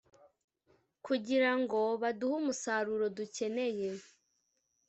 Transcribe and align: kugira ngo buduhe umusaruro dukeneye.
kugira 1.05 1.51
ngo 1.59 1.79
buduhe 2.01 2.35
umusaruro 2.41 3.05
dukeneye. 3.17 3.89